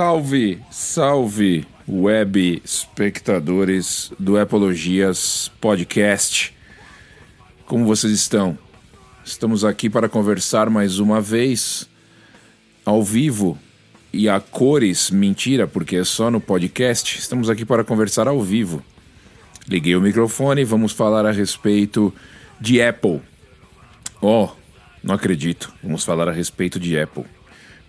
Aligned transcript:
Salve, 0.00 0.58
salve, 0.70 1.66
web 1.86 2.62
espectadores 2.64 4.10
do 4.18 4.38
Apologias 4.38 5.52
Podcast. 5.60 6.56
Como 7.66 7.84
vocês 7.84 8.10
estão? 8.10 8.56
Estamos 9.22 9.62
aqui 9.62 9.90
para 9.90 10.08
conversar 10.08 10.70
mais 10.70 10.98
uma 10.98 11.20
vez, 11.20 11.86
ao 12.82 13.02
vivo 13.02 13.58
e 14.10 14.26
a 14.26 14.40
cores, 14.40 15.10
mentira, 15.10 15.66
porque 15.66 15.96
é 15.96 16.04
só 16.04 16.30
no 16.30 16.40
podcast. 16.40 17.18
Estamos 17.18 17.50
aqui 17.50 17.66
para 17.66 17.84
conversar 17.84 18.26
ao 18.26 18.40
vivo. 18.40 18.82
Liguei 19.68 19.94
o 19.94 20.00
microfone 20.00 20.64
vamos 20.64 20.92
falar 20.92 21.26
a 21.26 21.30
respeito 21.30 22.10
de 22.58 22.80
Apple. 22.80 23.20
Oh, 24.18 24.48
não 25.04 25.14
acredito. 25.14 25.70
Vamos 25.82 26.04
falar 26.04 26.26
a 26.26 26.32
respeito 26.32 26.80
de 26.80 26.98
Apple. 26.98 27.26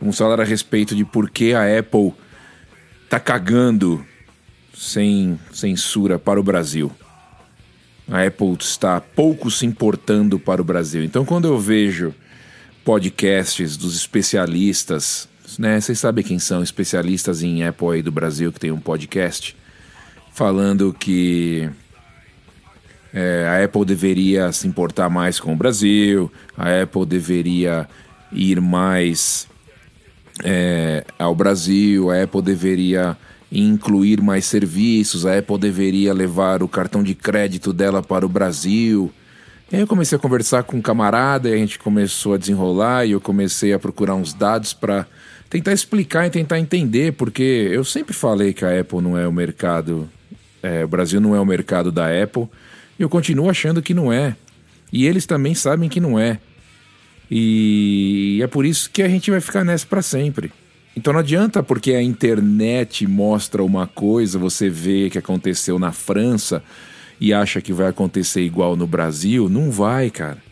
Vamos 0.02 0.18
falar 0.18 0.41
a 0.41 0.44
respeito 0.44 0.96
de 0.96 1.05
por 1.05 1.30
que 1.30 1.54
a 1.54 1.80
Apple 1.80 2.12
tá 3.08 3.20
cagando 3.20 4.04
sem 4.74 5.40
censura 5.54 6.18
para 6.18 6.40
o 6.40 6.44
Brasil. 6.44 6.91
A 8.10 8.26
Apple 8.26 8.58
está 8.60 9.00
pouco 9.00 9.52
se 9.52 9.66
importando 9.66 10.40
para 10.40 10.60
o 10.60 10.66
Brasil. 10.66 11.04
Então, 11.04 11.24
quando 11.24 11.48
eu 11.48 11.60
vejo 11.60 12.13
podcasts 12.84 13.77
dos 13.77 13.96
especialistas, 13.96 15.30
né? 15.60 15.80
Vocês 15.80 15.99
sabem 15.99 16.24
quem 16.24 16.40
são 16.40 16.63
especialistas 16.63 17.43
em 17.43 17.63
Apple 17.63 17.90
aí 17.90 18.02
do 18.02 18.12
Brasil 18.12 18.52
que 18.52 18.60
tem 18.60 18.71
um 18.71 18.80
podcast 18.80 19.55
falando 20.34 20.93
que 20.93 21.70
é, 23.13 23.46
a 23.48 23.63
Apple 23.63 23.86
deveria 23.86 24.52
se 24.52 24.68
importar 24.68 25.10
mais 25.10 25.40
com 25.40 25.54
o 25.54 25.55
Brasil, 25.55 26.32
a 26.58 26.82
Apple 26.82 27.05
deveria 27.05 27.88
ir 28.32 28.62
mais 28.62 29.48
é, 30.43 31.04
ao 31.20 31.35
Brasil, 31.35 32.10
a 32.10 32.24
Apple 32.24 32.41
deveria 32.41 33.18
incluir 33.51 34.21
mais 34.21 34.46
serviços, 34.46 35.26
a 35.26 35.37
Apple 35.37 35.57
deveria 35.57 36.13
levar 36.13 36.63
o 36.63 36.68
cartão 36.68 37.04
de 37.04 37.13
crédito 37.13 37.74
dela 37.74 38.01
para 38.01 38.26
o 38.26 38.29
Brasil. 38.29 39.12
E 39.71 39.76
aí 39.76 39.82
eu 39.82 39.87
comecei 39.87 40.18
a 40.18 40.20
conversar 40.20 40.63
com 40.63 40.77
um 40.77 40.82
camarada 40.82 41.49
e 41.49 41.54
a 41.54 41.57
gente 41.57 41.77
começou 41.77 42.34
a 42.34 42.37
desenrolar 42.37 43.05
e 43.05 43.12
eu 43.12 43.21
comecei 43.21 43.74
a 43.74 43.79
procurar 43.79 44.15
uns 44.15 44.34
dados 44.34 44.74
para 44.74 45.05
tentar 45.49 45.74
explicar 45.74 46.26
e 46.26 46.29
tentar 46.29 46.59
entender, 46.59 47.13
porque 47.13 47.70
eu 47.71 47.84
sempre 47.84 48.13
falei 48.13 48.54
que 48.54 48.63
a 48.63 48.79
Apple 48.79 49.02
não 49.02 49.18
é 49.18 49.27
o 49.27 49.34
mercado, 49.34 50.09
é, 50.63 50.84
o 50.85 50.87
Brasil 50.87 51.20
não 51.20 51.35
é 51.35 51.40
o 51.41 51.46
mercado 51.46 51.91
da 51.91 52.07
Apple, 52.07 52.48
e 52.98 53.04
eu 53.04 53.09
continuo 53.09 53.49
achando 53.49 53.82
que 53.82 53.93
não 53.93 54.13
é. 54.13 54.35
E 54.93 55.05
eles 55.05 55.26
também 55.26 55.54
sabem 55.54 55.90
que 55.90 55.99
não 55.99 56.18
é. 56.18 56.40
E 57.34 58.41
é 58.43 58.48
por 58.48 58.65
isso 58.65 58.91
que 58.91 59.01
a 59.01 59.07
gente 59.07 59.32
vai 59.32 59.40
ficar 59.40 59.63
nessa 59.63 59.87
para 59.87 60.01
sempre. 60.01 60.51
Então 60.93 61.13
não 61.13 61.21
adianta 61.21 61.63
porque 61.63 61.93
a 61.93 62.04
internet 62.04 63.07
mostra 63.07 63.63
uma 63.63 63.87
coisa, 63.87 64.38
você 64.38 64.69
vê 64.69 65.09
que 65.09 65.18
aconteceu 65.18 65.79
na 65.79 65.94
França 65.94 66.62
e 67.22 67.34
acha 67.34 67.62
que 67.62 67.72
vai 67.72 67.88
acontecer 67.88 68.41
igual 68.41 68.75
no 68.75 68.85
Brasil, 68.85 69.47
não 69.47 69.72
vai, 69.72 70.09
cara. 70.09 70.44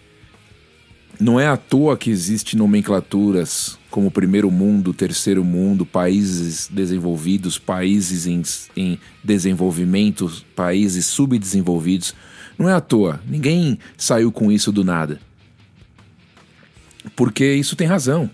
Não 1.19 1.37
é 1.37 1.47
à 1.47 1.57
toa 1.57 1.97
que 1.97 2.09
existe 2.09 2.55
nomenclaturas 2.55 3.77
como 3.91 4.09
primeiro 4.09 4.49
mundo, 4.49 4.93
terceiro 4.93 5.43
mundo, 5.43 5.85
países 5.85 6.69
desenvolvidos, 6.71 7.57
países 7.57 8.25
em, 8.25 8.41
em 8.77 8.97
desenvolvimento, 9.21 10.31
países 10.55 11.07
subdesenvolvidos. 11.07 12.15
Não 12.57 12.69
é 12.69 12.73
à 12.73 12.79
toa. 12.79 13.19
Ninguém 13.27 13.77
saiu 13.97 14.31
com 14.31 14.49
isso 14.49 14.71
do 14.71 14.85
nada 14.85 15.19
porque 17.15 17.53
isso 17.53 17.75
tem 17.75 17.87
razão. 17.87 18.29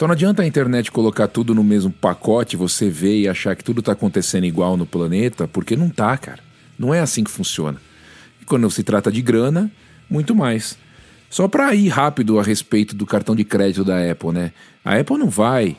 Então 0.00 0.08
não 0.08 0.14
adianta 0.14 0.42
a 0.42 0.46
internet 0.46 0.90
colocar 0.90 1.28
tudo 1.28 1.54
no 1.54 1.62
mesmo 1.62 1.90
pacote, 1.90 2.56
você 2.56 2.88
ver 2.88 3.20
e 3.20 3.28
achar 3.28 3.54
que 3.54 3.62
tudo 3.62 3.80
está 3.80 3.92
acontecendo 3.92 4.46
igual 4.46 4.76
no 4.76 4.86
planeta, 4.86 5.46
porque 5.46 5.76
não 5.76 5.90
tá, 5.90 6.16
cara. 6.16 6.40
Não 6.78 6.94
é 6.94 7.00
assim 7.00 7.22
que 7.22 7.30
funciona. 7.30 7.78
E 8.40 8.44
quando 8.46 8.70
se 8.70 8.82
trata 8.82 9.12
de 9.12 9.20
grana, 9.20 9.70
muito 10.08 10.34
mais. 10.34 10.78
Só 11.28 11.46
para 11.46 11.74
ir 11.74 11.88
rápido 11.88 12.40
a 12.40 12.42
respeito 12.42 12.96
do 12.96 13.04
cartão 13.04 13.36
de 13.36 13.44
crédito 13.44 13.84
da 13.84 14.10
Apple, 14.10 14.32
né? 14.32 14.52
A 14.82 14.96
Apple 14.96 15.18
não 15.18 15.28
vai 15.28 15.76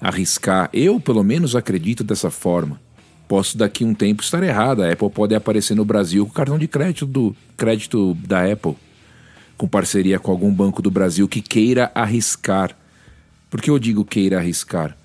arriscar. 0.00 0.70
Eu, 0.72 1.00
pelo 1.00 1.24
menos, 1.24 1.56
acredito 1.56 2.04
dessa 2.04 2.30
forma. 2.30 2.80
Posso 3.26 3.58
daqui 3.58 3.84
um 3.84 3.92
tempo 3.92 4.22
estar 4.22 4.42
errado. 4.44 4.84
A 4.84 4.92
Apple 4.92 5.10
pode 5.10 5.34
aparecer 5.34 5.74
no 5.74 5.84
Brasil 5.84 6.24
com 6.24 6.30
o 6.30 6.34
cartão 6.34 6.58
de 6.58 6.68
crédito 6.68 7.06
do 7.06 7.34
crédito 7.56 8.16
da 8.24 8.50
Apple 8.50 8.76
com 9.62 9.68
parceria 9.68 10.18
com 10.18 10.32
algum 10.32 10.52
banco 10.52 10.82
do 10.82 10.90
Brasil 10.90 11.28
que 11.28 11.40
queira 11.40 11.92
arriscar. 11.94 12.76
Por 13.48 13.62
que 13.62 13.70
eu 13.70 13.78
digo 13.78 14.04
queira 14.04 14.38
arriscar? 14.38 14.96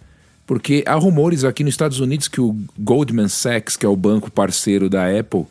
Porque 0.48 0.84
há 0.88 0.96
rumores 0.96 1.44
aqui 1.44 1.64
nos 1.64 1.76
Estados 1.76 2.00
Unidos 2.00 2.28
que 2.28 2.42
o 2.42 2.58
Goldman 2.76 3.28
Sachs, 3.28 3.78
que 3.78 3.86
é 3.86 3.90
o 3.90 3.96
banco 3.96 4.32
parceiro 4.32 4.90
da 4.90 5.16
Apple, 5.16 5.46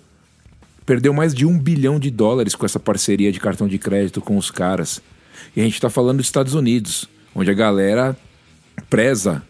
perdeu 0.85 1.15
mais 1.15 1.33
de 1.33 1.47
um 1.47 1.57
bilhão 1.57 2.01
de 2.01 2.11
dólares 2.11 2.57
com 2.57 2.67
essa 2.67 2.81
parceria 2.81 3.31
de 3.31 3.39
cartão 3.39 3.69
de 3.69 3.79
crédito 3.79 4.21
com 4.21 4.37
os 4.37 4.51
caras. 4.51 5.01
E 5.55 5.61
a 5.61 5.63
gente 5.63 5.75
está 5.75 5.89
falando 5.89 6.17
dos 6.17 6.27
Estados 6.27 6.55
Unidos, 6.55 7.09
onde 7.33 7.49
a 7.49 7.55
galera 7.55 8.17
preza 8.91 9.41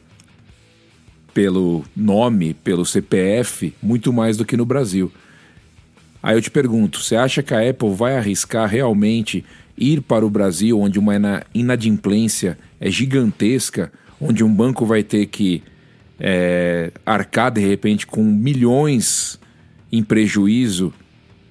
pelo 1.33 1.83
nome, 1.97 2.53
pelo 2.53 2.85
CPF, 2.85 3.73
muito 3.83 4.13
mais 4.13 4.37
do 4.37 4.45
que 4.45 4.55
no 4.55 4.67
Brasil. 4.67 5.11
Aí 6.23 6.37
eu 6.37 6.43
te 6.43 6.51
pergunto, 6.51 7.01
você 7.01 7.17
acha 7.17 7.43
que 7.43 7.55
a 7.55 7.69
Apple 7.69 7.95
vai 7.95 8.17
arriscar 8.17 8.69
realmente 8.69 9.45
ir 9.77 10.01
para 10.01 10.25
o 10.25 10.31
Brasil, 10.31 10.81
onde 10.81 10.99
uma 10.99 11.15
inadimplência 11.55 12.59
é 12.81 12.91
gigantesca, 12.91 13.93
onde 14.21 14.43
um 14.43 14.53
banco 14.53 14.87
vai 14.87 15.03
ter 15.03 15.27
que 15.27 15.63
é, 16.19 16.91
arcar 17.05 17.51
de 17.51 17.61
repente 17.61 18.07
com 18.07 18.23
milhões 18.23 19.39
em 19.93 20.03
prejuízo, 20.03 20.93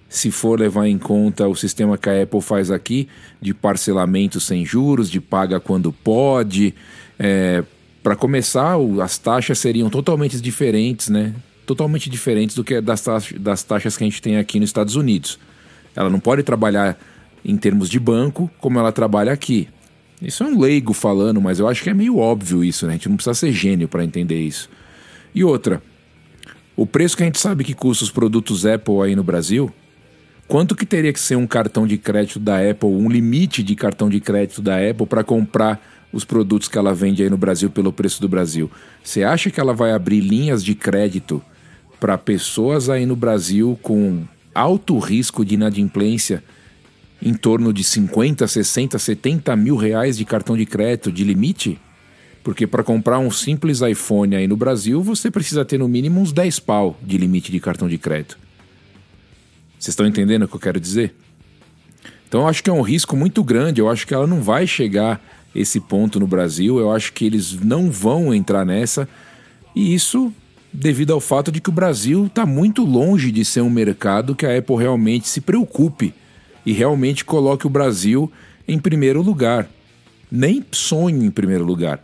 se 0.10 0.32
for 0.32 0.60
levar 0.60 0.88
em 0.88 0.98
conta 0.98 1.48
o 1.48 1.56
sistema 1.56 1.98
que 1.98 2.10
a 2.10 2.24
Apple 2.24 2.42
faz 2.42 2.72
aqui, 2.72 3.08
de 3.42 3.54
parcelamento 3.54 4.40
sem 4.40 4.66
juros, 4.66 5.10
de 5.10 5.20
paga 5.20 5.60
quando 5.60 5.92
pode. 5.92 6.74
É, 7.20 7.64
para 8.02 8.16
começar, 8.16 8.76
as 9.04 9.18
taxas 9.18 9.60
seriam 9.60 9.90
totalmente 9.90 10.40
diferentes, 10.40 11.10
né? 11.10 11.34
Totalmente 11.66 12.10
diferentes 12.10 12.56
do 12.56 12.64
que 12.64 12.80
das, 12.80 13.02
taxas, 13.02 13.40
das 13.40 13.64
taxas 13.64 13.98
que 13.98 14.04
a 14.04 14.08
gente 14.08 14.22
tem 14.22 14.38
aqui 14.38 14.60
nos 14.60 14.70
Estados 14.70 14.96
Unidos. 14.96 15.40
Ela 15.96 16.10
não 16.10 16.20
pode 16.20 16.44
trabalhar 16.44 16.98
em 17.44 17.58
termos 17.58 17.90
de 17.90 18.00
banco 18.00 18.50
como 18.60 18.80
ela 18.80 18.92
trabalha 18.92 19.32
aqui. 19.32 19.68
Isso 20.22 20.44
é 20.44 20.48
um 20.48 20.60
leigo 20.60 20.94
falando, 20.94 21.42
mas 21.42 21.60
eu 21.60 21.68
acho 21.68 21.84
que 21.84 21.90
é 21.90 21.94
meio 21.94 22.18
óbvio 22.18 22.64
isso, 22.64 22.86
né? 22.86 22.94
A 22.94 22.96
gente 22.96 23.10
não 23.10 23.16
precisa 23.16 23.34
ser 23.34 23.52
gênio 23.52 23.88
para 23.88 24.04
entender 24.04 24.40
isso. 24.40 24.70
E 25.34 25.44
outra, 25.44 25.82
o 26.76 26.86
preço 26.86 27.16
que 27.16 27.24
a 27.24 27.26
gente 27.26 27.40
sabe 27.40 27.64
que 27.64 27.74
custa 27.74 28.04
os 28.04 28.12
produtos 28.12 28.66
Apple 28.66 29.02
aí 29.02 29.16
no 29.16 29.24
Brasil, 29.24 29.72
quanto 30.48 30.76
que 30.76 30.86
teria 30.86 31.12
que 31.12 31.20
ser 31.20 31.36
um 31.36 31.46
cartão 31.46 31.86
de 31.86 31.98
crédito 31.98 32.40
da 32.40 32.58
Apple, 32.58 32.90
um 32.90 33.10
limite 33.10 33.62
de 33.62 33.76
cartão 33.76 34.10
de 34.10 34.20
crédito 34.20 34.62
da 34.62 34.78
Apple 34.78 35.06
para 35.06 35.24
comprar 35.24 35.82
os 36.12 36.24
produtos 36.24 36.68
que 36.68 36.78
ela 36.78 36.94
vende 36.94 37.22
aí 37.22 37.30
no 37.30 37.38
Brasil 37.38 37.70
pelo 37.70 37.92
preço 37.92 38.22
do 38.22 38.30
Brasil? 38.30 38.72
Você 39.04 39.24
acha 39.24 39.52
que 39.52 39.60
ela 39.60 39.74
vai 39.74 39.92
abrir 39.92 40.22
linhas 40.22 40.64
de 40.64 40.74
crédito 40.74 41.44
para 42.06 42.20
pessoas 42.20 42.88
aí 42.88 43.04
no 43.04 43.16
Brasil 43.16 43.80
com 43.82 44.26
alto 44.54 45.00
risco 45.00 45.44
de 45.44 45.56
inadimplência, 45.56 46.44
em 47.20 47.34
torno 47.34 47.74
de 47.74 47.84
50, 47.84 48.48
60, 48.48 49.00
70 49.00 49.56
mil 49.56 49.76
reais 49.76 50.16
de 50.16 50.24
cartão 50.24 50.56
de 50.56 50.68
crédito 50.68 51.12
de 51.12 51.24
limite? 51.24 51.80
Porque 52.44 52.68
para 52.68 52.84
comprar 52.84 53.18
um 53.18 53.32
simples 53.32 53.82
iPhone 53.82 54.36
aí 54.36 54.48
no 54.48 54.56
Brasil, 54.56 55.02
você 55.02 55.32
precisa 55.32 55.66
ter 55.66 55.80
no 55.80 55.88
mínimo 55.88 56.22
uns 56.22 56.32
10 56.32 56.60
pau 56.60 56.96
de 57.02 57.18
limite 57.18 57.52
de 57.52 57.60
cartão 57.60 57.90
de 57.90 57.98
crédito. 57.98 58.38
Vocês 59.80 59.94
estão 59.94 60.06
entendendo 60.06 60.44
o 60.44 60.48
que 60.48 60.58
eu 60.58 60.60
quero 60.60 60.80
dizer? 60.80 61.12
Então 62.28 62.42
eu 62.42 62.48
acho 62.48 62.64
que 62.64 62.70
é 62.70 62.74
um 62.74 62.82
risco 62.82 63.18
muito 63.18 63.44
grande. 63.44 63.82
Eu 63.82 63.90
acho 63.90 64.06
que 64.06 64.14
ela 64.14 64.28
não 64.28 64.44
vai 64.44 64.68
chegar 64.68 65.20
esse 65.56 65.80
ponto 65.80 66.20
no 66.20 66.28
Brasil. 66.28 66.78
Eu 66.78 66.92
acho 66.92 67.14
que 67.14 67.26
eles 67.26 67.54
não 67.54 67.90
vão 67.90 68.32
entrar 68.32 68.64
nessa. 68.64 69.10
E 69.76 69.96
isso 69.96 70.32
devido 70.76 71.14
ao 71.14 71.22
fato 71.22 71.52
de 71.52 71.62
que 71.62 71.70
o 71.70 71.74
Brasil 71.74 72.26
está 72.26 72.46
muito 72.46 72.84
longe 72.84 73.32
de 73.32 73.46
ser 73.46 73.62
um 73.62 73.70
mercado 73.70 74.36
que 74.36 74.46
a 74.46 74.58
Apple 74.58 74.76
realmente 74.76 75.28
se 75.28 75.42
preocupe 75.42 76.14
e 76.66 76.74
realmente 76.74 77.24
coloque 77.24 77.66
o 77.66 77.70
Brasil 77.70 78.32
em 78.68 78.78
primeiro 78.78 79.22
lugar. 79.22 79.70
Nem 80.32 80.64
sonho 80.72 81.24
em 81.24 81.32
primeiro 81.32 81.64
lugar. 81.64 82.04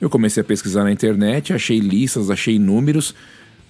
Eu 0.00 0.10
comecei 0.10 0.40
a 0.40 0.44
pesquisar 0.44 0.84
na 0.84 0.92
internet, 0.92 1.52
achei 1.52 1.78
listas, 1.78 2.30
achei 2.30 2.58
números. 2.58 3.14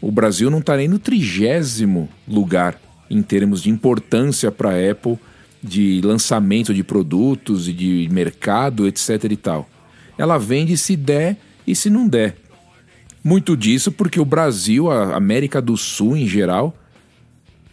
O 0.01 0.11
Brasil 0.11 0.51
não 0.51 0.59
está 0.59 0.77
nem 0.77 0.89
no 0.89 0.99
trigésimo 0.99 2.09
lugar 2.27 2.81
em 3.11 3.23
termos 3.23 3.63
de 3.63 3.71
importância 3.71 4.51
para 4.51 4.71
a 4.71 4.91
Apple, 4.91 5.19
de 5.63 6.01
lançamento 6.05 6.73
de 6.73 6.85
produtos 6.85 7.69
e 7.69 7.73
de 7.73 8.09
mercado, 8.13 8.87
etc. 8.87 9.25
e 9.31 9.37
tal. 9.37 9.69
Ela 10.17 10.39
vende 10.39 10.77
se 10.77 10.97
der 10.97 11.37
e 11.67 11.75
se 11.75 11.91
não 11.91 12.07
der. 12.07 12.37
Muito 13.23 13.57
disso 13.57 13.91
porque 13.91 14.21
o 14.21 14.25
Brasil, 14.25 14.91
a 14.91 15.17
América 15.17 15.61
do 15.61 15.77
Sul 15.77 16.17
em 16.17 16.27
geral, 16.27 16.77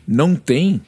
não 0.07 0.35
tem 0.35 0.81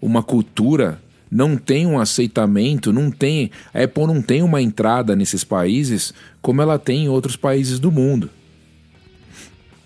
uma 0.00 0.22
cultura, 0.22 1.00
não 1.30 1.56
tem 1.56 1.86
um 1.86 1.98
aceitamento, 1.98 2.92
não 2.92 3.10
tem. 3.10 3.50
A 3.72 3.82
Apple 3.82 4.06
não 4.06 4.22
tem 4.22 4.42
uma 4.42 4.62
entrada 4.62 5.16
nesses 5.16 5.44
países 5.44 6.14
como 6.40 6.62
ela 6.62 6.78
tem 6.78 7.04
em 7.04 7.08
outros 7.08 7.36
países 7.36 7.78
do 7.78 7.90
mundo. 7.90 8.30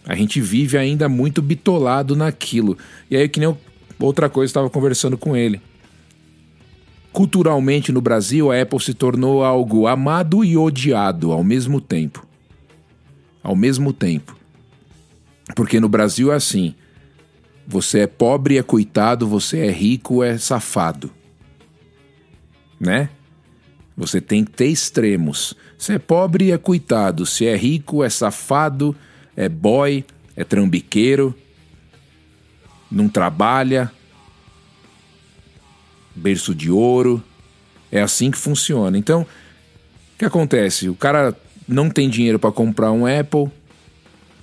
A 0.06 0.14
gente 0.14 0.40
vive 0.40 0.76
ainda 0.76 1.08
muito 1.08 1.40
bitolado 1.40 2.16
naquilo. 2.16 2.76
E 3.10 3.16
aí, 3.16 3.28
que 3.28 3.40
nem 3.40 3.56
outra 3.98 4.28
coisa, 4.28 4.50
estava 4.50 4.70
conversando 4.70 5.16
com 5.16 5.36
ele. 5.36 5.60
Culturalmente 7.12 7.92
no 7.92 8.00
Brasil, 8.00 8.50
a 8.50 8.60
Apple 8.60 8.80
se 8.80 8.94
tornou 8.94 9.44
algo 9.44 9.86
amado 9.86 10.44
e 10.44 10.56
odiado 10.56 11.32
ao 11.32 11.42
mesmo 11.42 11.80
tempo. 11.80 12.26
Ao 13.42 13.56
mesmo 13.56 13.92
tempo. 13.92 14.36
Porque 15.54 15.80
no 15.80 15.88
Brasil 15.88 16.32
é 16.32 16.36
assim: 16.36 16.74
você 17.66 18.00
é 18.00 18.06
pobre, 18.06 18.58
é 18.58 18.62
coitado, 18.62 19.26
você 19.26 19.60
é 19.60 19.70
rico, 19.70 20.22
é 20.22 20.36
safado. 20.38 21.10
Né? 22.78 23.10
Você 23.96 24.20
tem 24.20 24.44
que 24.44 24.52
ter 24.52 24.66
extremos. 24.66 25.54
Se 25.78 25.92
é 25.92 25.98
pobre, 25.98 26.52
é 26.52 26.58
coitado. 26.58 27.26
Se 27.26 27.46
é 27.46 27.56
rico, 27.56 28.02
é 28.02 28.10
safado, 28.10 28.96
é 29.36 29.48
boy, 29.48 30.04
é 30.36 30.44
trambiqueiro, 30.44 31.34
não 32.90 33.08
trabalha, 33.08 33.92
berço 36.14 36.54
de 36.54 36.70
ouro. 36.70 37.22
É 37.92 38.00
assim 38.00 38.30
que 38.30 38.38
funciona. 38.38 38.96
Então, 38.96 39.22
o 39.22 40.18
que 40.18 40.24
acontece? 40.24 40.88
O 40.88 40.94
cara 40.94 41.36
não 41.70 41.88
tem 41.88 42.08
dinheiro 42.08 42.38
para 42.38 42.52
comprar 42.52 42.92
um 42.92 43.06
Apple, 43.06 43.50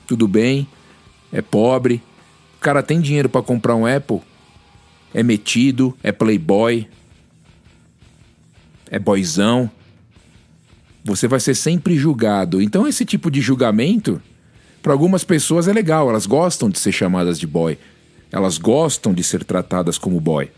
tudo 0.07 0.27
bem, 0.27 0.67
é 1.31 1.41
pobre, 1.41 2.01
o 2.57 2.59
cara 2.59 2.81
tem 2.81 3.01
dinheiro 3.01 3.29
para 3.29 3.41
comprar 3.41 3.75
um 3.75 3.85
Apple, 3.85 4.21
é 5.13 5.21
metido, 5.21 5.95
é 6.01 6.11
playboy, 6.11 6.87
é 8.89 8.97
boyzão. 8.99 9.69
Você 11.03 11.27
vai 11.27 11.39
ser 11.39 11.55
sempre 11.55 11.97
julgado. 11.97 12.61
Então, 12.61 12.87
esse 12.87 13.05
tipo 13.05 13.31
de 13.31 13.39
julgamento, 13.41 14.21
para 14.81 14.93
algumas 14.93 15.23
pessoas 15.23 15.67
é 15.67 15.73
legal, 15.73 16.09
elas 16.09 16.25
gostam 16.25 16.69
de 16.69 16.79
ser 16.79 16.91
chamadas 16.91 17.39
de 17.39 17.47
boy. 17.47 17.77
Elas 18.31 18.57
gostam 18.57 19.13
de 19.13 19.23
ser 19.23 19.43
tratadas 19.43 19.97
como 19.97 20.19
boy. 20.19 20.49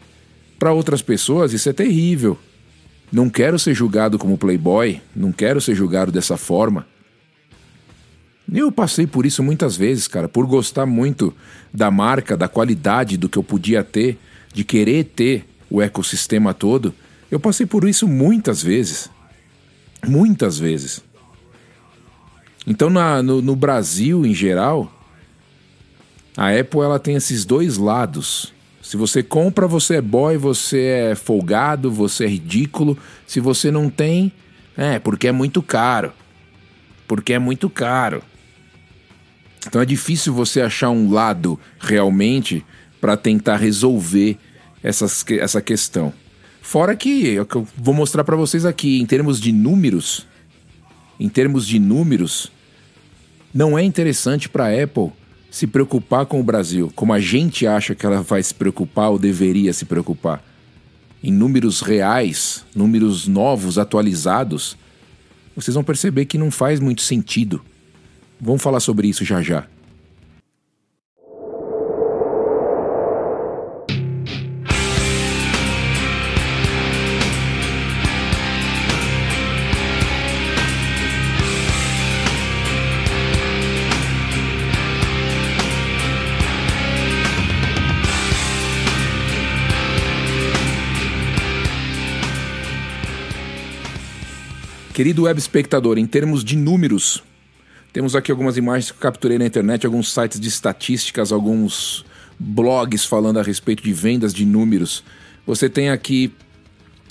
Para 0.58 0.74
outras 0.74 1.02
pessoas, 1.02 1.54
isso 1.54 1.70
é 1.70 1.74
terrível. 1.74 2.38
Não 3.12 3.30
quero 3.30 3.58
ser 3.58 3.74
julgado 3.74 4.20
como 4.20 4.38
playboy, 4.38 5.02
não 5.16 5.32
quero 5.32 5.60
ser 5.60 5.76
julgado 5.76 6.12
dessa 6.12 6.38
forma. 6.38 6.86
Eu 8.52 8.72
passei 8.72 9.06
por 9.06 9.26
isso 9.26 9.44
muitas 9.44 9.78
vezes, 9.78 10.08
cara, 10.08 10.28
por 10.28 10.46
gostar 10.46 10.86
muito 10.86 11.34
da 11.74 11.92
marca, 11.92 12.36
da 12.36 12.48
qualidade 12.48 13.18
do 13.18 13.30
que 13.30 13.38
eu 13.38 13.44
podia 13.44 13.84
ter, 13.84 14.18
de 14.54 14.64
querer 14.64 15.04
ter 15.06 15.46
o 15.70 15.82
ecossistema 15.82 16.54
todo. 16.54 16.94
Eu 17.30 17.40
passei 17.40 17.66
por 17.66 17.88
isso 17.88 18.08
muitas 18.08 18.62
vezes. 18.62 19.10
Muitas 20.08 20.58
vezes. 20.58 21.04
Então, 22.66 22.90
na, 22.90 23.22
no, 23.22 23.42
no 23.42 23.56
Brasil, 23.56 24.26
em 24.26 24.34
geral, 24.34 24.92
a 26.36 26.50
Apple 26.50 26.82
ela 26.82 27.00
tem 27.00 27.16
esses 27.16 27.46
dois 27.46 27.78
lados. 27.78 28.54
Se 28.90 28.98
você 28.98 29.22
compra, 29.22 29.68
você 29.68 29.98
é 29.98 30.02
boy, 30.02 30.36
você 30.36 30.82
é 31.12 31.16
folgado, 31.16 31.92
você 31.92 32.26
é 32.26 32.28
ridículo. 32.28 32.98
Se 33.28 33.40
você 33.40 33.70
não 33.70 33.88
tem, 33.88 34.32
é 34.76 34.98
porque 34.98 35.28
é 35.28 35.32
muito 35.32 35.62
caro. 35.62 36.12
Porque 37.08 37.34
é 37.34 37.38
muito 37.38 37.70
caro. 37.70 38.24
Então 39.68 39.80
é 39.80 39.86
difícil 39.86 40.34
você 40.34 40.60
achar 40.60 40.90
um 40.90 41.12
lado 41.12 41.60
realmente 41.80 42.66
para 43.00 43.16
tentar 43.16 43.58
resolver 43.58 44.40
essas, 44.82 45.24
essa 45.40 45.62
questão. 45.62 46.12
Fora 46.60 46.96
que, 46.96 47.38
é 47.38 47.42
o 47.42 47.46
que 47.46 47.58
eu 47.58 47.68
vou 47.78 47.94
mostrar 47.94 48.24
para 48.24 48.36
vocês 48.36 48.66
aqui, 48.66 49.00
em 49.00 49.06
termos 49.06 49.40
de 49.40 49.52
números, 49.52 50.26
em 51.20 51.30
termos 51.30 51.68
de 51.68 51.78
números, 51.78 52.52
não 53.54 53.78
é 53.78 53.84
interessante 53.84 54.50
para 54.50 54.66
a 54.66 54.84
Apple 54.84 55.12
se 55.52 55.66
preocupar 55.66 56.26
com 56.26 56.40
o 56.40 56.44
Brasil, 56.44 56.92
como 56.96 57.14
a 57.14 57.20
gente 57.20 57.66
acha 57.66 57.96
que 57.96 58.06
ela 58.06 58.22
vai 58.22 58.42
se 58.44 58.54
preocupar 58.54 59.10
ou 59.10 59.20
deveria 59.20 59.74
se 59.74 59.86
preocupar. 59.86 60.44
Em 61.24 61.32
números 61.32 61.82
reais, 61.82 62.66
números 62.74 63.28
novos, 63.28 63.78
atualizados, 63.78 64.78
vocês 65.56 65.76
vão 65.76 65.84
perceber 65.84 66.26
que 66.26 66.38
não 66.38 66.50
faz 66.50 66.80
muito 66.80 67.02
sentido 67.02 67.62
Vamos 68.42 68.62
falar 68.62 68.80
sobre 68.80 69.08
isso 69.08 69.26
já 69.26 69.42
já. 69.42 69.68
Querido 95.00 95.24
web 95.24 95.40
espectador, 95.40 95.98
em 95.98 96.06
termos 96.06 96.44
de 96.44 96.58
números, 96.58 97.24
temos 97.94 98.18
aqui 98.18 98.32
algumas 98.32 98.58
imagens 98.58 98.92
que 98.92 98.98
eu 98.98 99.02
capturei 99.02 99.38
na 99.38 99.46
internet, 99.46 99.86
alguns 99.86 100.12
sites 100.12 100.38
de 100.38 100.50
estatísticas, 100.50 101.32
alguns 101.32 102.04
blogs 102.38 103.06
falando 103.06 103.40
a 103.40 103.42
respeito 103.42 103.82
de 103.82 103.94
vendas 103.94 104.34
de 104.34 104.44
números. 104.46 105.02
Você 105.48 105.70
tem 105.70 105.90
aqui 105.90 106.34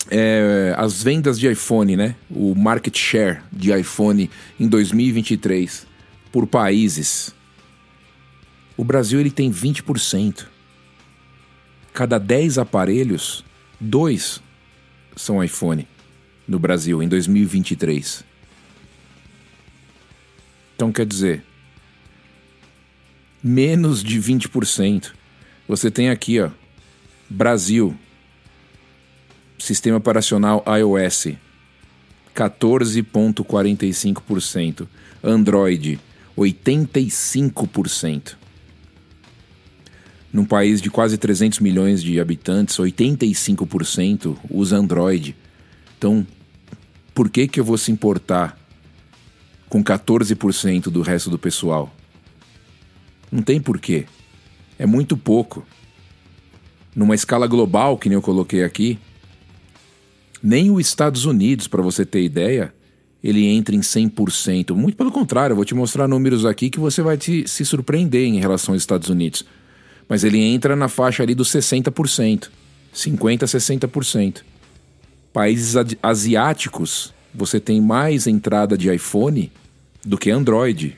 é, 0.07 0.71
as 0.77 1.01
vendas 1.01 1.39
de 1.39 1.51
iPhone, 1.51 1.95
né? 1.95 2.15
O 2.29 2.53
market 2.53 2.95
share 2.95 3.39
de 3.51 3.73
iPhone 3.73 4.29
em 4.59 4.67
2023 4.67 5.87
por 6.31 6.45
países. 6.45 7.33
O 8.77 8.83
Brasil 8.83 9.19
ele 9.19 9.31
tem 9.31 9.51
20%. 9.51 10.45
Cada 11.91 12.19
10 12.19 12.59
aparelhos, 12.59 13.43
dois 13.79 14.43
são 15.15 15.43
iPhone 15.43 15.87
no 16.49 16.59
Brasil 16.59 17.01
em 17.03 17.07
2023. 17.07 18.25
Então 20.75 20.91
quer 20.91 21.05
dizer, 21.05 21.43
menos 23.43 24.03
de 24.03 24.19
20%. 24.19 25.11
Você 25.67 25.91
tem 25.91 26.09
aqui, 26.09 26.41
ó, 26.41 26.49
Brasil, 27.29 27.95
sistema 29.59 29.97
operacional 29.97 30.65
iOS, 30.65 31.27
14,45%. 32.35 34.87
Android, 35.21 35.99
85%. 36.35 38.39
Num 40.31 40.45
país 40.45 40.79
de 40.81 40.89
quase 40.89 41.17
300 41.17 41.59
milhões 41.59 42.01
de 42.01 42.17
habitantes, 42.19 42.77
85% 42.77 44.37
usa 44.49 44.77
Android. 44.77 45.35
Então, 45.97 46.25
por 47.13 47.29
que, 47.29 47.47
que 47.47 47.59
eu 47.59 47.63
vou 47.63 47.77
se 47.77 47.91
importar 47.91 48.57
com 49.69 49.83
14% 49.83 50.89
do 50.89 51.01
resto 51.01 51.29
do 51.29 51.37
pessoal. 51.37 51.93
Não 53.31 53.43
tem 53.43 53.61
porquê. 53.61 54.05
É 54.77 54.85
muito 54.85 55.15
pouco. 55.15 55.65
Numa 56.95 57.13
escala 57.13 57.45
global, 57.45 57.97
que 57.97 58.09
nem 58.09 58.15
eu 58.15 58.21
coloquei 58.21 58.63
aqui, 58.63 58.97
nem 60.41 60.71
os 60.71 60.87
Estados 60.87 61.25
Unidos, 61.25 61.67
para 61.67 61.83
você 61.83 62.03
ter 62.03 62.23
ideia, 62.23 62.73
ele 63.23 63.45
entra 63.45 63.75
em 63.75 63.81
100%. 63.81 64.73
Muito 64.73 64.97
pelo 64.97 65.11
contrário, 65.11 65.53
eu 65.53 65.55
vou 65.55 65.65
te 65.65 65.75
mostrar 65.75 66.07
números 66.07 66.45
aqui 66.45 66.69
que 66.69 66.79
você 66.79 67.01
vai 67.01 67.17
te, 67.17 67.47
se 67.47 67.63
surpreender 67.63 68.25
em 68.25 68.39
relação 68.39 68.73
aos 68.73 68.81
Estados 68.81 69.09
Unidos. 69.09 69.45
Mas 70.07 70.23
ele 70.23 70.39
entra 70.39 70.75
na 70.75 70.89
faixa 70.89 71.21
ali 71.21 71.35
dos 71.35 71.49
60%, 71.49 72.49
50% 72.93 73.43
a 73.43 73.45
60%. 73.45 74.41
Países 75.31 75.75
asiáticos, 76.01 77.13
você 77.33 77.59
tem 77.59 77.81
mais 77.81 78.27
entrada 78.27 78.77
de 78.77 78.93
iPhone 78.93 79.51
do 80.03 80.17
que 80.17 80.31
Android. 80.31 80.97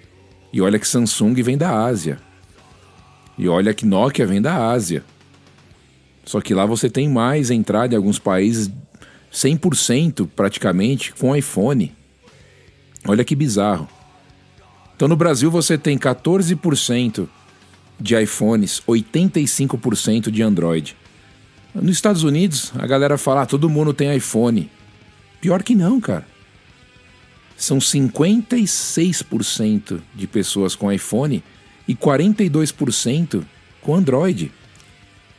E 0.53 0.61
olha 0.61 0.79
que 0.79 0.87
Samsung 0.87 1.33
vem 1.41 1.57
da 1.57 1.83
Ásia. 1.83 2.19
E 3.37 3.47
olha 3.47 3.73
que 3.73 3.85
Nokia 3.85 4.25
vem 4.25 4.41
da 4.41 4.69
Ásia. 4.69 5.03
Só 6.23 6.39
que 6.39 6.53
lá 6.53 6.65
você 6.65 6.89
tem 6.89 7.09
mais 7.09 7.49
entrada 7.49 7.93
em 7.93 7.97
alguns 7.97 8.19
países 8.19 8.71
100% 9.33 10.29
praticamente 10.35 11.13
com 11.13 11.35
iPhone. 11.35 11.93
Olha 13.07 13.23
que 13.23 13.35
bizarro. 13.35 13.87
Então 14.95 15.07
no 15.07 15.15
Brasil 15.15 15.49
você 15.49 15.77
tem 15.77 15.97
14% 15.97 17.27
de 17.99 18.15
iPhones, 18.21 18.81
85% 18.87 20.29
de 20.29 20.43
Android. 20.43 20.95
Nos 21.73 21.95
Estados 21.95 22.23
Unidos, 22.23 22.71
a 22.77 22.85
galera 22.85 23.17
fala: 23.17 23.43
ah, 23.43 23.45
todo 23.45 23.69
mundo 23.69 23.93
tem 23.93 24.15
iPhone. 24.15 24.69
Pior 25.39 25.63
que 25.63 25.75
não, 25.75 25.99
cara 25.99 26.25
são 27.61 27.77
56% 27.77 30.01
de 30.15 30.25
pessoas 30.25 30.75
com 30.75 30.91
iPhone 30.91 31.43
e 31.87 31.95
42% 31.95 33.45
com 33.81 33.95
Android. 33.95 34.51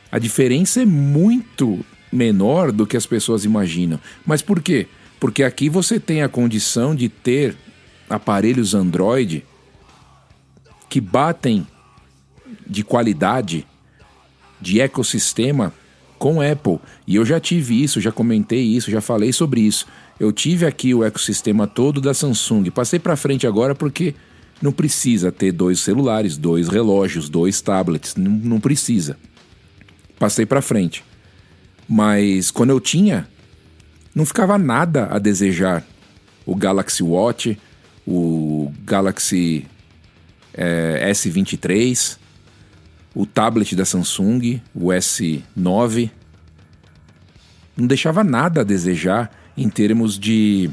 A 0.09 0.17
diferença 0.19 0.81
é 0.81 0.85
muito 0.85 1.85
menor 2.11 2.71
do 2.71 2.87
que 2.87 2.95
as 2.95 3.05
pessoas 3.05 3.43
imaginam. 3.43 3.99
Mas 4.25 4.41
por 4.41 4.61
quê? 4.61 4.87
Porque 5.19 5.43
aqui 5.43 5.67
você 5.67 5.99
tem 5.99 6.21
a 6.21 6.29
condição 6.29 6.95
de 6.95 7.09
ter 7.09 7.57
aparelhos 8.09 8.73
Android 8.73 9.43
que 10.89 11.01
batem 11.01 11.67
de 12.65 12.85
qualidade, 12.85 13.67
de 14.61 14.79
ecossistema 14.79 15.73
com 16.23 16.39
Apple. 16.39 16.79
E 17.05 17.17
eu 17.17 17.25
já 17.25 17.37
tive 17.37 17.83
isso, 17.83 17.99
já 17.99 18.09
comentei 18.09 18.61
isso, 18.61 18.89
já 18.89 19.01
falei 19.01 19.33
sobre 19.33 19.59
isso. 19.59 19.85
Eu 20.17 20.31
tive 20.31 20.65
aqui 20.65 20.93
o 20.93 21.03
ecossistema 21.03 21.67
todo 21.67 21.99
da 21.99 22.13
Samsung. 22.13 22.71
Passei 22.71 22.97
para 22.97 23.17
frente 23.17 23.45
agora 23.45 23.75
porque 23.75 24.15
não 24.61 24.71
precisa 24.71 25.33
ter 25.33 25.51
dois 25.51 25.81
celulares, 25.81 26.37
dois 26.37 26.69
relógios, 26.69 27.27
dois 27.27 27.59
tablets, 27.59 28.15
não, 28.15 28.31
não 28.31 28.59
precisa. 28.61 29.17
Passei 30.17 30.45
para 30.45 30.61
frente. 30.61 31.03
Mas 31.89 32.49
quando 32.49 32.69
eu 32.69 32.79
tinha, 32.79 33.27
não 34.15 34.25
ficava 34.25 34.57
nada 34.57 35.09
a 35.11 35.19
desejar. 35.19 35.85
O 36.45 36.55
Galaxy 36.55 37.03
Watch, 37.03 37.59
o 38.07 38.71
Galaxy 38.85 39.65
é, 40.53 41.11
S23, 41.11 42.17
o 43.15 43.25
tablet 43.25 43.75
da 43.75 43.85
Samsung, 43.85 44.61
o 44.73 44.87
S9, 44.87 46.09
não 47.77 47.87
deixava 47.87 48.23
nada 48.23 48.61
a 48.61 48.63
desejar 48.63 49.31
em 49.55 49.69
termos 49.69 50.17
de 50.17 50.69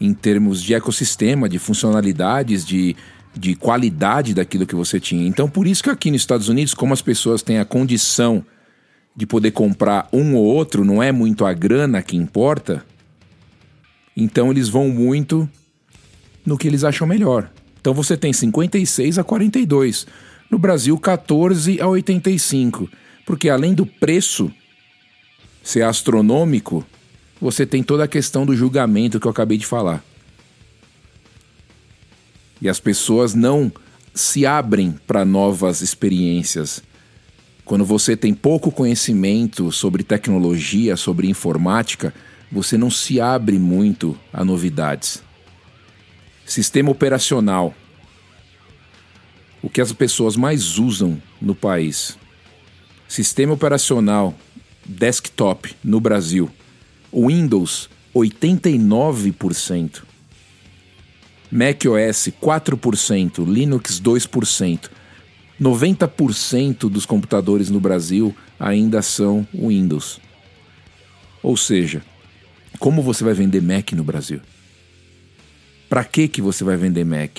em 0.00 0.12
termos 0.12 0.62
de 0.62 0.74
ecossistema, 0.74 1.48
de 1.48 1.58
funcionalidades, 1.58 2.66
de, 2.66 2.94
de 3.34 3.54
qualidade 3.54 4.34
daquilo 4.34 4.66
que 4.66 4.74
você 4.74 5.00
tinha. 5.00 5.26
Então, 5.26 5.48
por 5.48 5.66
isso 5.66 5.82
que 5.82 5.88
aqui 5.88 6.10
nos 6.10 6.20
Estados 6.20 6.48
Unidos, 6.48 6.74
como 6.74 6.92
as 6.92 7.00
pessoas 7.00 7.42
têm 7.42 7.58
a 7.58 7.64
condição 7.64 8.44
de 9.16 9.24
poder 9.24 9.52
comprar 9.52 10.08
um 10.12 10.34
ou 10.34 10.44
outro, 10.44 10.84
não 10.84 11.02
é 11.02 11.12
muito 11.12 11.46
a 11.46 11.54
grana 11.54 12.02
que 12.02 12.16
importa, 12.16 12.84
então 14.16 14.50
eles 14.50 14.68
vão 14.68 14.88
muito 14.88 15.48
no 16.44 16.58
que 16.58 16.68
eles 16.68 16.84
acham 16.84 17.06
melhor. 17.06 17.50
Então 17.80 17.94
você 17.94 18.16
tem 18.16 18.32
56 18.32 19.18
a 19.18 19.24
42. 19.24 20.06
No 20.50 20.58
Brasil, 20.58 20.96
14 20.98 21.80
a 21.80 21.88
85. 21.88 22.88
Porque 23.24 23.48
além 23.48 23.74
do 23.74 23.86
preço 23.86 24.50
ser 25.62 25.82
astronômico, 25.82 26.84
você 27.40 27.64
tem 27.66 27.82
toda 27.82 28.04
a 28.04 28.08
questão 28.08 28.44
do 28.44 28.54
julgamento 28.54 29.18
que 29.18 29.26
eu 29.26 29.30
acabei 29.30 29.58
de 29.58 29.66
falar. 29.66 30.04
E 32.60 32.68
as 32.68 32.78
pessoas 32.78 33.34
não 33.34 33.72
se 34.14 34.46
abrem 34.46 34.94
para 35.06 35.24
novas 35.24 35.80
experiências. 35.80 36.82
Quando 37.64 37.84
você 37.84 38.16
tem 38.16 38.32
pouco 38.32 38.70
conhecimento 38.70 39.72
sobre 39.72 40.04
tecnologia, 40.04 40.96
sobre 40.96 41.28
informática, 41.28 42.14
você 42.52 42.78
não 42.78 42.90
se 42.90 43.20
abre 43.20 43.58
muito 43.58 44.16
a 44.32 44.44
novidades. 44.44 45.22
Sistema 46.46 46.90
operacional 46.90 47.74
o 49.64 49.70
que 49.70 49.80
as 49.80 49.90
pessoas 49.94 50.36
mais 50.36 50.78
usam 50.78 51.20
no 51.40 51.54
país. 51.54 52.18
Sistema 53.08 53.54
operacional 53.54 54.34
desktop 54.84 55.74
no 55.82 55.98
Brasil. 55.98 56.50
Windows 57.10 57.88
89%. 58.14 60.02
macOS 61.50 62.28
4%, 62.42 63.50
Linux 63.50 63.98
2%. 64.02 64.90
90% 65.58 66.90
dos 66.90 67.06
computadores 67.06 67.70
no 67.70 67.80
Brasil 67.80 68.36
ainda 68.60 69.00
são 69.00 69.48
Windows. 69.54 70.20
Ou 71.42 71.56
seja, 71.56 72.04
como 72.78 73.00
você 73.00 73.24
vai 73.24 73.32
vender 73.32 73.62
Mac 73.62 73.92
no 73.92 74.04
Brasil? 74.04 74.42
Para 75.88 76.04
que 76.04 76.28
que 76.28 76.42
você 76.42 76.62
vai 76.64 76.76
vender 76.76 77.06
Mac? 77.06 77.38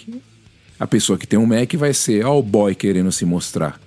A 0.79 0.85
pessoa 0.85 1.17
que 1.17 1.27
tem 1.27 1.39
um 1.39 1.45
Mac 1.45 1.73
vai 1.75 1.93
ser 1.93 2.25
ó 2.25 2.37
o 2.37 2.43
boy 2.43 2.75
querendo 2.75 3.11
se 3.11 3.25
mostrar. 3.25 3.79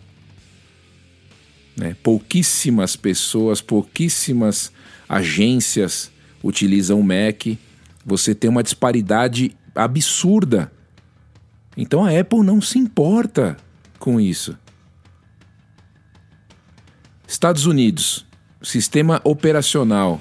Né? 1.76 1.94
Pouquíssimas 2.02 2.96
pessoas, 2.96 3.60
pouquíssimas 3.60 4.72
agências 5.08 6.10
utilizam 6.42 6.98
o 6.98 7.04
Mac. 7.04 7.58
Você 8.04 8.34
tem 8.34 8.48
uma 8.48 8.62
disparidade 8.62 9.56
absurda. 9.74 10.72
Então 11.76 12.04
a 12.04 12.18
Apple 12.18 12.42
não 12.42 12.60
se 12.60 12.78
importa 12.78 13.56
com 13.98 14.20
isso. 14.20 14.56
Estados 17.26 17.66
Unidos, 17.66 18.24
sistema 18.62 19.20
operacional 19.22 20.20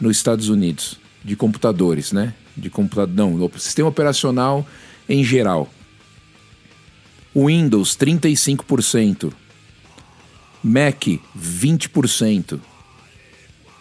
nos 0.00 0.16
Estados 0.16 0.48
Unidos 0.48 0.98
de 1.24 1.34
computadores, 1.34 2.12
né? 2.12 2.32
De 2.56 2.70
computador, 2.70 3.14
não, 3.14 3.50
sistema 3.58 3.88
operacional 3.88 4.64
em 5.08 5.24
geral. 5.24 5.68
Windows 7.36 7.94
35%, 7.98 9.30
Mac 10.64 11.04
20%. 11.38 12.58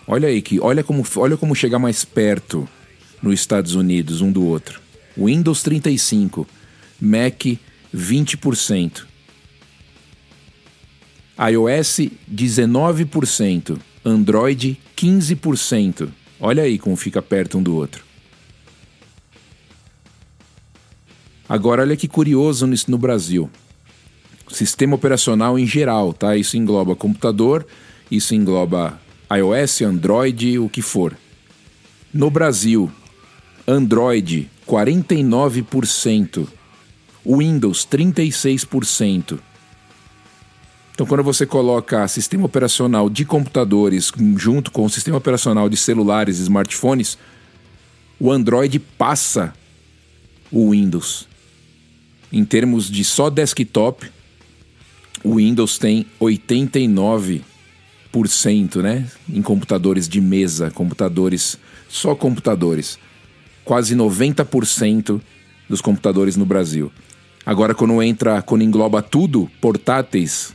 Olha 0.05 0.27
aí 0.27 0.41
que 0.41 0.59
olha 0.59 0.83
como 0.83 1.05
olha 1.15 1.38
como 1.38 1.55
chegar 1.55 1.79
mais 1.79 2.03
perto 2.03 2.67
nos 3.24 3.39
Estados 3.39 3.74
Unidos 3.74 4.19
um 4.19 4.29
do 4.29 4.45
outro. 4.45 4.81
Windows 5.17 5.63
35, 5.63 6.45
Mac 7.00 7.45
20%. 7.95 9.05
iOS 11.50 12.09
19%, 12.29 13.79
Android 14.03 14.77
15%. 14.97 16.09
Olha 16.41 16.63
aí 16.63 16.77
como 16.77 16.97
fica 16.97 17.21
perto 17.21 17.57
um 17.57 17.63
do 17.63 17.74
outro. 17.74 18.04
Agora, 21.47 21.83
olha 21.83 21.95
que 21.95 22.07
curioso 22.07 22.65
nisso 22.65 22.89
no 22.89 22.97
Brasil. 22.97 23.49
Sistema 24.49 24.95
operacional 24.95 25.57
em 25.59 25.65
geral, 25.65 26.13
tá? 26.13 26.35
Isso 26.35 26.57
engloba 26.57 26.95
computador, 26.95 27.65
isso 28.09 28.33
engloba 28.33 28.99
iOS, 29.31 29.81
Android, 29.81 30.59
o 30.59 30.69
que 30.69 30.81
for. 30.81 31.17
No 32.13 32.29
Brasil, 32.29 32.91
Android 33.67 34.49
49%, 34.67 36.47
Windows 37.25 37.87
36%. 37.87 39.39
Então, 40.93 41.05
quando 41.05 41.23
você 41.23 41.45
coloca 41.45 42.07
sistema 42.07 42.45
operacional 42.45 43.09
de 43.09 43.25
computadores 43.25 44.11
junto 44.37 44.71
com 44.71 44.85
o 44.85 44.89
sistema 44.89 45.17
operacional 45.17 45.67
de 45.67 45.75
celulares 45.75 46.39
e 46.39 46.43
smartphones, 46.43 47.17
o 48.17 48.31
Android 48.31 48.79
passa 48.79 49.53
o 50.49 50.71
Windows. 50.71 51.27
Em 52.36 52.44
termos 52.44 52.92
de 52.92 53.06
só 53.06 53.30
desktop, 53.30 54.12
o 55.24 55.36
Windows 55.36 55.77
tem 55.77 56.06
89%, 56.20 57.42
né? 58.82 59.10
Em 59.30 59.42
computadores 59.42 60.10
de 60.10 60.20
mesa, 60.20 60.70
computadores, 60.70 61.58
só 61.88 62.13
computadores. 62.13 63.00
Quase 63.63 63.96
90% 63.96 65.22
dos 65.70 65.80
computadores 65.80 66.36
no 66.36 66.46
Brasil. 66.46 66.92
Agora, 67.46 67.74
quando 67.74 68.04
entra, 68.04 68.42
quando 68.42 68.65
engloba 68.65 69.01
tudo, 69.01 69.50
portáteis 69.62 70.54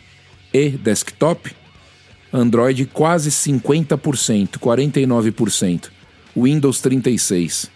e 0.53 0.69
desktop, 0.69 1.51
Android 2.31 2.85
quase 2.93 3.31
50%, 3.31 4.59
49%. 4.59 5.89
Windows 6.37 6.83
36%. 6.83 7.71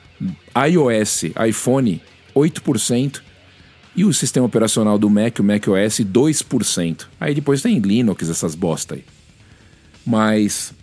iOS, 0.69 1.23
iPhone 1.49 2.03
8%. 2.37 3.23
E 3.97 4.05
o 4.05 4.13
sistema 4.13 4.47
operacional 4.47 4.99
do 4.99 5.09
Mac, 5.09 5.39
o 5.39 5.45
Mac 5.45 5.67
OS, 5.69 6.01
2%. 6.01 7.07
Aí 7.21 7.35
depois 7.35 7.63
tem 7.63 7.79
Linux, 7.79 8.29
essas 8.29 8.55
bosta 8.55 8.97
aí. 8.97 9.05
Mas 10.05 10.75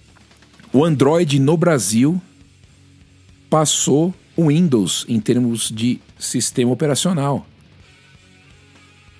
o 0.71 0.85
Android 0.85 1.39
no 1.39 1.57
Brasil 1.57 2.21
passou 3.49 4.13
o 4.35 4.47
Windows 4.47 5.05
em 5.09 5.19
termos 5.19 5.69
de 5.69 5.99
sistema 6.17 6.71
operacional. 6.71 7.45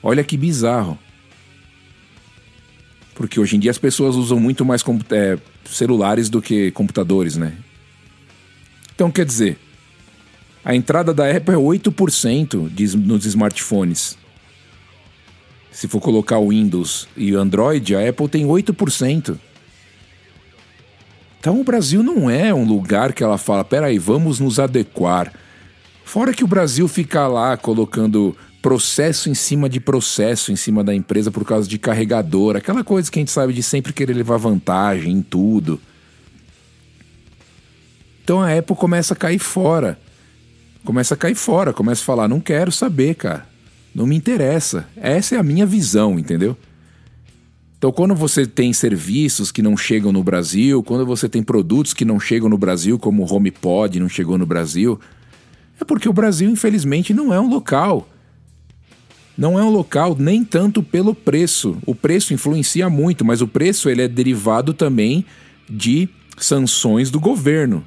Olha 0.02 0.24
que 0.24 0.38
bizarro. 0.38 0.98
Porque 3.14 3.40
hoje 3.40 3.58
em 3.58 3.60
dia 3.60 3.72
as 3.72 3.78
pessoas 3.78 4.16
usam 4.16 4.40
muito 4.40 4.64
mais 4.64 4.84
é, 5.12 5.38
celulares 5.66 6.30
do 6.30 6.42
que 6.42 6.72
computadores, 6.72 7.36
né? 7.36 7.56
Então 8.96 9.12
quer 9.12 9.26
dizer, 9.26 9.60
a 10.64 10.76
entrada 10.76 11.14
da 11.14 11.30
Apple 11.30 11.56
é 11.56 11.58
8% 11.58 12.70
de, 12.70 12.98
nos 12.98 13.26
smartphones. 13.26 14.18
Se 15.72 15.88
for 15.88 16.00
colocar 16.00 16.38
o 16.38 16.50
Windows 16.50 17.08
e 17.18 17.34
o 17.34 17.40
Android, 17.40 17.96
a 17.96 18.08
Apple 18.08 18.28
tem 18.28 18.46
8%. 18.46 19.38
Então 21.40 21.60
o 21.60 21.64
Brasil 21.64 22.04
não 22.04 22.30
é 22.30 22.54
um 22.54 22.64
lugar 22.64 23.14
que 23.14 23.24
ela 23.24 23.38
fala, 23.38 23.64
peraí, 23.64 23.98
vamos 23.98 24.40
nos 24.40 24.60
adequar. 24.60 25.34
Fora 26.06 26.34
que 26.34 26.44
o 26.44 26.48
Brasil 26.48 26.88
fica 26.88 27.28
lá 27.28 27.58
colocando 27.58 28.38
processo 28.62 29.28
em 29.28 29.34
cima 29.34 29.68
de 29.68 29.80
processo 29.80 30.52
em 30.52 30.56
cima 30.56 30.84
da 30.84 30.94
empresa 30.94 31.32
por 31.32 31.44
causa 31.44 31.68
de 31.68 31.80
carregador, 31.80 32.56
aquela 32.56 32.84
coisa 32.84 33.10
que 33.10 33.18
a 33.18 33.22
gente 33.22 33.32
sabe 33.32 33.54
de 33.54 33.64
sempre 33.64 33.92
querer 33.92 34.14
levar 34.14 34.38
vantagem 34.38 35.14
em 35.14 35.22
tudo. 35.24 35.82
Então 38.24 38.40
a 38.40 38.56
Apple 38.56 38.76
começa 38.76 39.16
a 39.16 39.18
cair 39.18 39.40
fora 39.40 39.98
começa 40.84 41.14
a 41.14 41.18
cair 41.18 41.36
fora, 41.36 41.74
começa 41.74 42.02
a 42.02 42.06
falar: 42.06 42.28
não 42.28 42.40
quero 42.40 42.72
saber, 42.72 43.16
cara. 43.16 43.50
Não 43.94 44.08
me 44.08 44.16
interessa. 44.16 44.88
Essa 44.96 45.36
é 45.36 45.38
a 45.38 45.44
minha 45.44 45.66
visão, 45.66 46.18
entendeu? 46.18 46.56
Então, 47.78 47.92
quando 47.92 48.14
você 48.14 48.46
tem 48.46 48.72
serviços 48.72 49.52
que 49.52 49.62
não 49.62 49.76
chegam 49.76 50.12
no 50.12 50.24
Brasil, 50.24 50.84
quando 50.84 51.06
você 51.06 51.28
tem 51.28 51.42
produtos 51.42 51.94
que 51.94 52.06
não 52.06 52.20
chegam 52.20 52.48
no 52.48 52.58
Brasil, 52.58 53.00
como 53.00 53.24
o 53.24 53.34
HomePod 53.34 54.00
não 54.00 54.08
chegou 54.08 54.38
no 54.38 54.46
Brasil, 54.46 55.00
é 55.80 55.84
porque 55.84 56.08
o 56.08 56.14
Brasil, 56.14 56.50
infelizmente, 56.50 57.12
não 57.12 57.34
é 57.34 57.40
um 57.40 57.50
local. 57.50 58.08
Não 59.36 59.58
é 59.58 59.64
um 59.64 59.72
local 59.72 60.16
nem 60.18 60.46
tanto 60.46 60.84
pelo 60.84 61.16
preço. 61.16 61.76
O 61.84 61.96
preço 61.96 62.36
influencia 62.36 62.88
muito, 62.88 63.26
mas 63.26 63.42
o 63.42 63.48
preço 63.48 63.90
ele 63.90 64.04
é 64.04 64.08
derivado 64.08 64.76
também 64.76 65.26
de 65.68 66.08
sanções 66.38 67.10
do 67.10 67.20
governo, 67.20 67.84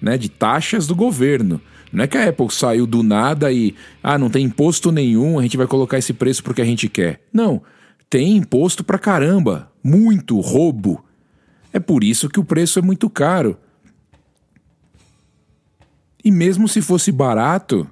né? 0.00 0.16
De 0.16 0.28
taxas 0.28 0.86
do 0.86 0.94
governo. 0.94 1.60
Não 1.92 2.04
é 2.04 2.06
que 2.06 2.16
a 2.16 2.28
Apple 2.28 2.50
saiu 2.50 2.86
do 2.86 3.02
nada 3.02 3.50
e 3.50 3.74
ah, 4.02 4.18
não 4.18 4.28
tem 4.28 4.44
imposto 4.44 4.92
nenhum, 4.92 5.38
a 5.38 5.42
gente 5.42 5.56
vai 5.56 5.66
colocar 5.66 5.98
esse 5.98 6.12
preço 6.12 6.42
porque 6.42 6.62
a 6.62 6.64
gente 6.64 6.88
quer. 6.88 7.20
Não, 7.32 7.62
tem 8.10 8.36
imposto 8.36 8.84
pra 8.84 8.98
caramba, 8.98 9.70
muito 9.82 10.38
roubo. 10.40 11.04
É 11.72 11.78
por 11.78 12.02
isso 12.04 12.28
que 12.28 12.40
o 12.40 12.44
preço 12.44 12.78
é 12.78 12.82
muito 12.82 13.08
caro. 13.08 13.56
E 16.24 16.30
mesmo 16.30 16.68
se 16.68 16.82
fosse 16.82 17.12
barato, 17.12 17.88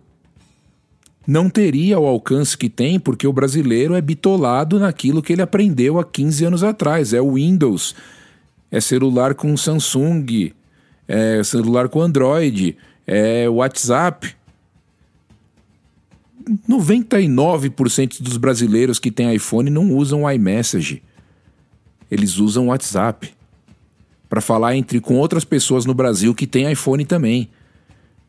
não 1.26 1.50
teria 1.50 1.98
o 1.98 2.06
alcance 2.06 2.56
que 2.56 2.68
tem, 2.68 3.00
porque 3.00 3.26
o 3.26 3.32
brasileiro 3.32 3.94
é 3.94 4.00
bitolado 4.00 4.78
naquilo 4.78 5.22
que 5.22 5.32
ele 5.32 5.42
aprendeu 5.42 5.98
há 5.98 6.04
15 6.04 6.44
anos 6.44 6.62
atrás. 6.62 7.12
É 7.12 7.20
o 7.20 7.34
Windows, 7.34 7.94
é 8.70 8.80
celular 8.80 9.34
com 9.34 9.56
Samsung, 9.56 10.52
é 11.08 11.42
celular 11.42 11.88
com 11.88 12.00
Android, 12.00 12.76
é 13.06 13.48
WhatsApp. 13.48 14.34
99% 16.68 18.22
dos 18.22 18.36
brasileiros 18.36 18.98
que 18.98 19.10
têm 19.10 19.34
iPhone 19.34 19.70
não 19.70 19.92
usam 19.92 20.30
iMessage. 20.30 21.02
Eles 22.10 22.38
usam 22.38 22.68
WhatsApp 22.68 23.34
para 24.28 24.40
falar 24.40 24.76
entre 24.76 25.00
com 25.00 25.16
outras 25.16 25.44
pessoas 25.44 25.84
no 25.84 25.94
Brasil 25.94 26.34
que 26.34 26.46
têm 26.46 26.70
iPhone 26.70 27.04
também. 27.04 27.50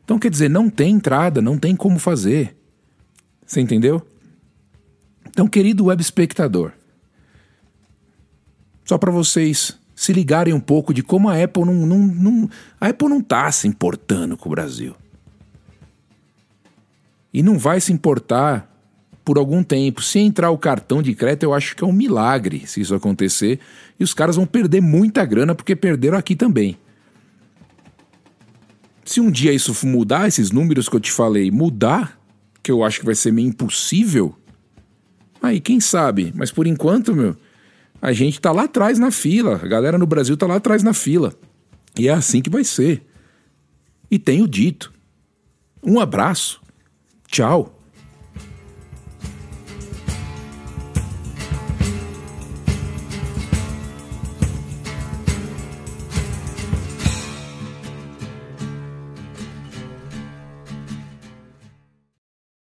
Então 0.04 0.18
quer 0.18 0.30
dizer, 0.30 0.48
não 0.48 0.70
tem 0.70 0.94
entrada, 0.94 1.40
não 1.40 1.58
tem 1.58 1.76
como 1.76 1.98
fazer. 1.98 2.56
Você 3.46 3.60
entendeu? 3.60 4.06
Então, 5.28 5.46
querido 5.46 5.84
web 5.84 6.02
espectador, 6.02 6.72
só 8.84 8.98
para 8.98 9.12
vocês 9.12 9.77
se 9.98 10.12
ligarem 10.12 10.54
um 10.54 10.60
pouco 10.60 10.94
de 10.94 11.02
como 11.02 11.28
a 11.28 11.42
Apple 11.42 11.64
não, 11.64 11.74
não, 11.74 11.98
não 11.98 12.50
a 12.80 12.86
Apple 12.86 13.08
não 13.08 13.18
está 13.18 13.50
se 13.50 13.66
importando 13.66 14.36
com 14.36 14.48
o 14.48 14.52
Brasil. 14.52 14.94
E 17.34 17.42
não 17.42 17.58
vai 17.58 17.80
se 17.80 17.92
importar 17.92 18.72
por 19.24 19.38
algum 19.38 19.60
tempo. 19.60 20.00
Se 20.00 20.20
entrar 20.20 20.52
o 20.52 20.56
cartão 20.56 21.02
de 21.02 21.16
crédito, 21.16 21.42
eu 21.42 21.52
acho 21.52 21.74
que 21.74 21.82
é 21.82 21.86
um 21.86 21.92
milagre 21.92 22.64
se 22.64 22.80
isso 22.80 22.94
acontecer. 22.94 23.58
E 23.98 24.04
os 24.04 24.14
caras 24.14 24.36
vão 24.36 24.46
perder 24.46 24.80
muita 24.80 25.24
grana 25.24 25.52
porque 25.52 25.74
perderam 25.74 26.16
aqui 26.16 26.36
também. 26.36 26.78
Se 29.04 29.20
um 29.20 29.32
dia 29.32 29.52
isso 29.52 29.74
mudar, 29.84 30.28
esses 30.28 30.52
números 30.52 30.88
que 30.88 30.94
eu 30.94 31.00
te 31.00 31.10
falei 31.10 31.50
mudar, 31.50 32.16
que 32.62 32.70
eu 32.70 32.84
acho 32.84 33.00
que 33.00 33.06
vai 33.06 33.16
ser 33.16 33.32
meio 33.32 33.48
impossível, 33.48 34.32
aí 35.42 35.58
quem 35.58 35.80
sabe? 35.80 36.32
Mas 36.36 36.52
por 36.52 36.68
enquanto, 36.68 37.16
meu, 37.16 37.36
a 38.00 38.12
gente 38.12 38.40
tá 38.40 38.52
lá 38.52 38.64
atrás 38.64 38.98
na 38.98 39.10
fila. 39.10 39.60
A 39.62 39.66
galera 39.66 39.98
no 39.98 40.06
Brasil 40.06 40.36
tá 40.36 40.46
lá 40.46 40.56
atrás 40.56 40.82
na 40.82 40.92
fila. 40.92 41.34
E 41.98 42.08
é 42.08 42.12
assim 42.12 42.40
que 42.40 42.50
vai 42.50 42.64
ser. 42.64 43.06
E 44.10 44.18
tenho 44.18 44.46
dito. 44.46 44.92
Um 45.82 46.00
abraço. 46.00 46.60
Tchau. 47.26 47.77